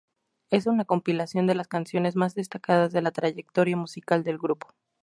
[0.49, 4.73] Es una compilación de las canciones más destacadas de la trayectoria musical del grupo.